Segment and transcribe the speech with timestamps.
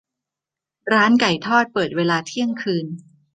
[0.93, 2.85] ร้านไก่ทอดเปิดเวลาเที่ยงคืน